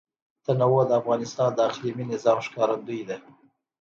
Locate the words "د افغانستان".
0.87-1.49